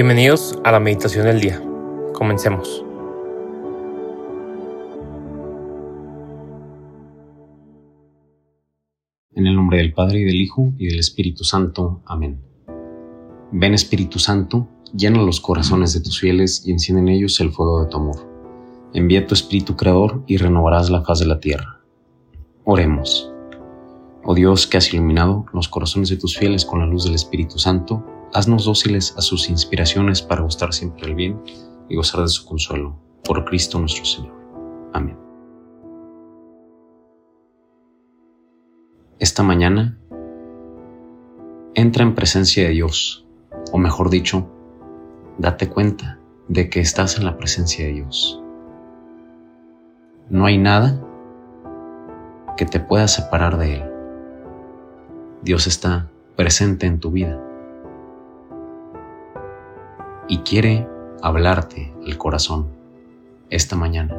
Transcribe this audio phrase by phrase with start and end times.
[0.00, 1.60] Bienvenidos a la meditación del día.
[2.14, 2.84] Comencemos.
[9.32, 12.00] En el nombre del Padre y del Hijo y del Espíritu Santo.
[12.06, 12.40] Amén.
[13.50, 17.82] Ven Espíritu Santo, llena los corazones de tus fieles y enciende en ellos el fuego
[17.82, 18.20] de tu amor.
[18.94, 21.80] Envía tu Espíritu Creador y renovarás la faz de la tierra.
[22.62, 23.32] Oremos.
[24.22, 27.58] Oh Dios que has iluminado los corazones de tus fieles con la luz del Espíritu
[27.58, 31.40] Santo, haznos dóciles a sus inspiraciones para gustar siempre el bien
[31.88, 32.98] y gozar de su consuelo.
[33.24, 34.34] Por Cristo nuestro Señor.
[34.92, 35.18] Amén.
[39.18, 39.98] Esta mañana,
[41.74, 43.26] entra en presencia de Dios,
[43.72, 44.48] o mejor dicho,
[45.38, 46.18] date cuenta
[46.48, 48.40] de que estás en la presencia de Dios.
[50.30, 51.04] No hay nada
[52.56, 53.84] que te pueda separar de Él.
[55.42, 57.47] Dios está presente en tu vida
[60.28, 60.86] y quiere
[61.22, 62.68] hablarte al corazón
[63.50, 64.16] esta mañana.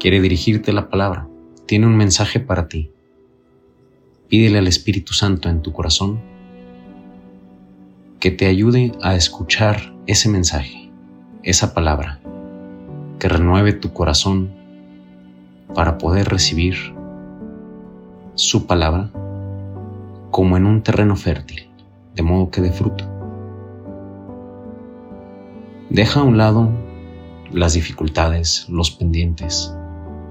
[0.00, 1.28] Quiere dirigirte la palabra.
[1.66, 2.90] Tiene un mensaje para ti.
[4.28, 6.20] Pídele al Espíritu Santo en tu corazón
[8.18, 10.90] que te ayude a escuchar ese mensaje,
[11.42, 12.20] esa palabra,
[13.18, 14.50] que renueve tu corazón
[15.74, 16.74] para poder recibir
[18.34, 19.10] su palabra
[20.30, 21.68] como en un terreno fértil,
[22.14, 23.13] de modo que dé fruto.
[25.94, 26.70] Deja a un lado
[27.52, 29.72] las dificultades, los pendientes.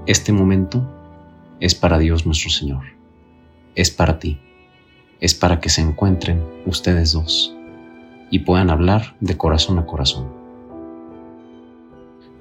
[0.04, 0.86] Este momento
[1.58, 2.84] es para Dios nuestro Señor.
[3.74, 4.38] Es para ti.
[5.20, 7.56] Es para que se encuentren ustedes dos
[8.30, 10.30] y puedan hablar de corazón a corazón.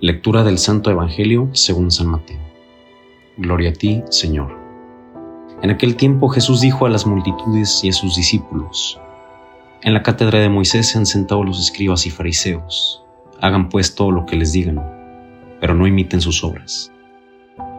[0.02, 2.42] Lectura del Santo Evangelio según San Mateo.
[3.38, 4.54] Gloria a ti, Señor.
[5.62, 9.00] En aquel tiempo Jesús dijo a las multitudes y a sus discípulos,
[9.82, 13.00] En la cátedra de Moisés se han sentado los escribas y fariseos
[13.44, 14.82] Hagan pues todo lo que les digan,
[15.60, 16.94] pero no imiten sus obras.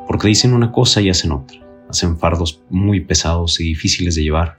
[0.07, 1.59] Porque dicen una cosa y hacen otra.
[1.89, 4.59] Hacen fardos muy pesados y difíciles de llevar,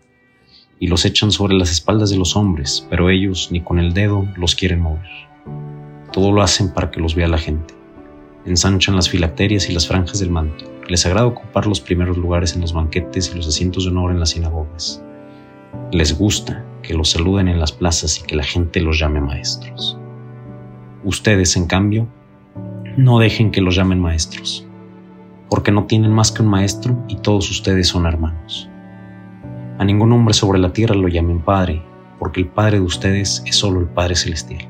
[0.79, 4.27] y los echan sobre las espaldas de los hombres, pero ellos ni con el dedo
[4.35, 5.07] los quieren mover.
[6.11, 7.75] Todo lo hacen para que los vea la gente.
[8.47, 10.65] Ensanchan las filacterias y las franjas del manto.
[10.89, 14.19] Les agrada ocupar los primeros lugares en los banquetes y los asientos de honor en
[14.19, 15.03] las sinagogas.
[15.91, 19.99] Les gusta que los saluden en las plazas y que la gente los llame maestros.
[21.05, 22.07] Ustedes, en cambio,
[22.97, 24.67] no dejen que los llamen maestros,
[25.51, 28.67] porque no tienen más que un maestro y todos ustedes son hermanos.
[29.77, 31.83] A ningún hombre sobre la tierra lo llamen Padre,
[32.17, 34.67] porque el Padre de ustedes es solo el Padre Celestial.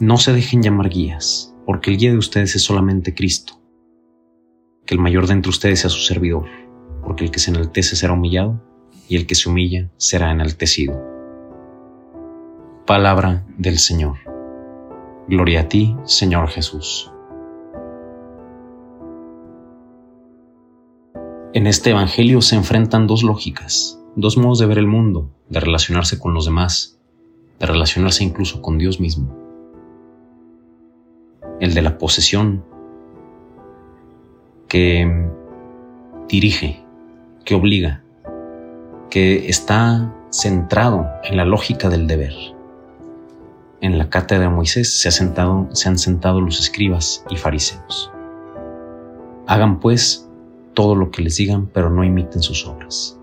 [0.00, 3.60] No se dejen llamar guías, porque el guía de ustedes es solamente Cristo.
[4.86, 6.46] Que el mayor de entre ustedes sea su servidor,
[7.04, 8.60] porque el que se enaltece será humillado,
[9.08, 11.13] y el que se humilla será enaltecido.
[12.86, 14.18] Palabra del Señor.
[15.26, 17.10] Gloria a ti, Señor Jesús.
[21.54, 26.18] En este Evangelio se enfrentan dos lógicas, dos modos de ver el mundo, de relacionarse
[26.18, 27.00] con los demás,
[27.58, 29.34] de relacionarse incluso con Dios mismo.
[31.60, 32.66] El de la posesión,
[34.68, 35.26] que
[36.28, 36.84] dirige,
[37.46, 38.04] que obliga,
[39.08, 42.53] que está centrado en la lógica del deber
[43.84, 48.10] en la cátedra de Moisés se, se han sentado los escribas y fariseos.
[49.46, 50.26] Hagan pues
[50.72, 53.18] todo lo que les digan, pero no imiten sus obras.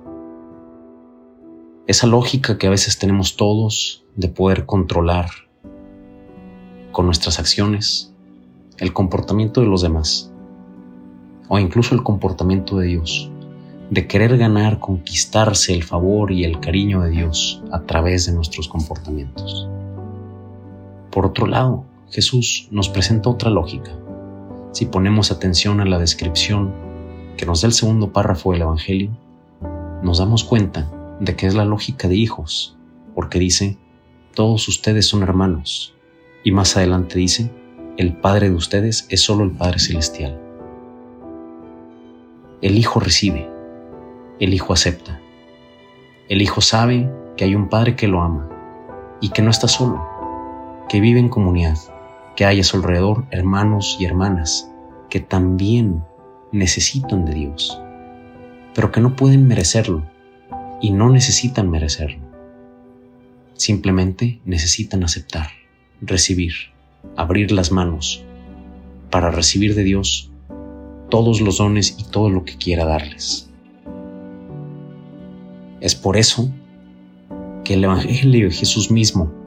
[1.87, 5.31] Esa lógica que a veces tenemos todos de poder controlar
[6.91, 8.13] con nuestras acciones
[8.77, 10.31] el comportamiento de los demás
[11.47, 13.31] o incluso el comportamiento de Dios,
[13.89, 18.67] de querer ganar, conquistarse el favor y el cariño de Dios a través de nuestros
[18.67, 19.67] comportamientos.
[21.11, 23.91] Por otro lado, Jesús nos presenta otra lógica.
[24.71, 26.73] Si ponemos atención a la descripción
[27.37, 29.11] que nos da el segundo párrafo del Evangelio,
[30.01, 32.77] nos damos cuenta de que es la lógica de hijos,
[33.13, 33.77] porque dice,
[34.33, 35.93] todos ustedes son hermanos,
[36.43, 37.51] y más adelante dice,
[37.97, 40.39] el Padre de ustedes es solo el Padre Celestial.
[42.61, 43.49] El Hijo recibe,
[44.39, 45.19] el Hijo acepta,
[46.29, 48.49] el Hijo sabe que hay un Padre que lo ama
[49.19, 50.10] y que no está solo,
[50.91, 51.77] que vive en comunidad,
[52.35, 54.69] que hay a su alrededor hermanos y hermanas
[55.09, 56.03] que también
[56.51, 57.81] necesitan de Dios,
[58.75, 60.03] pero que no pueden merecerlo
[60.81, 62.19] y no necesitan merecerlo.
[63.53, 65.47] Simplemente necesitan aceptar,
[66.01, 66.51] recibir,
[67.15, 68.25] abrir las manos
[69.09, 70.29] para recibir de Dios
[71.07, 73.49] todos los dones y todo lo que quiera darles.
[75.79, 76.51] Es por eso
[77.63, 79.39] que el Evangelio de Jesús mismo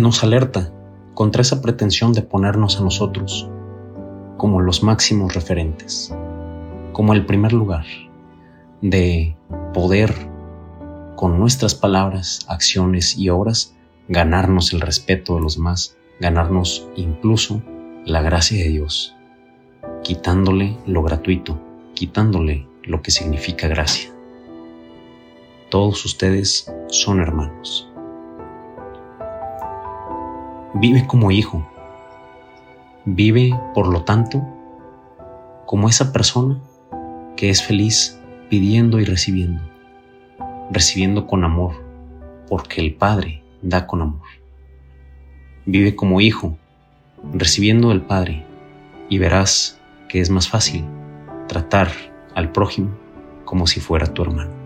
[0.00, 0.72] nos alerta
[1.14, 3.48] contra esa pretensión de ponernos a nosotros
[4.36, 6.14] como los máximos referentes,
[6.92, 7.84] como el primer lugar,
[8.80, 9.36] de
[9.74, 10.14] poder
[11.16, 13.76] con nuestras palabras, acciones y obras
[14.08, 17.62] ganarnos el respeto de los demás, ganarnos incluso
[18.04, 19.14] la gracia de Dios,
[20.02, 21.60] quitándole lo gratuito,
[21.94, 24.10] quitándole lo que significa gracia.
[25.70, 27.89] Todos ustedes son hermanos.
[30.80, 31.62] Vive como hijo.
[33.04, 34.42] Vive, por lo tanto,
[35.66, 36.58] como esa persona
[37.36, 38.18] que es feliz
[38.48, 39.60] pidiendo y recibiendo.
[40.70, 41.74] Recibiendo con amor,
[42.48, 44.26] porque el Padre da con amor.
[45.66, 46.56] Vive como hijo,
[47.34, 48.46] recibiendo del Padre,
[49.10, 49.78] y verás
[50.08, 50.86] que es más fácil
[51.46, 51.90] tratar
[52.34, 52.88] al prójimo
[53.44, 54.59] como si fuera tu hermano.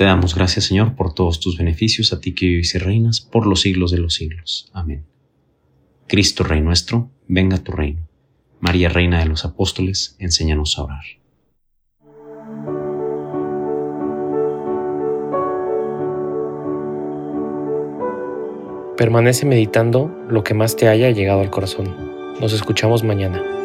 [0.00, 3.46] Te damos gracias, Señor, por todos tus beneficios, a ti que vives y reinas por
[3.46, 4.70] los siglos de los siglos.
[4.72, 5.04] Amén.
[6.08, 8.08] Cristo, Rey nuestro, venga a tu reino.
[8.60, 11.04] María, Reina de los Apóstoles, enséñanos a orar.
[18.96, 21.94] Permanece meditando lo que más te haya llegado al corazón.
[22.40, 23.59] Nos escuchamos mañana.